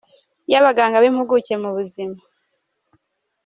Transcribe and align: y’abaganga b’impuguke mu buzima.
y’abaganga 0.51 0.97
b’impuguke 1.03 1.53
mu 1.61 1.69
buzima. 1.75 2.17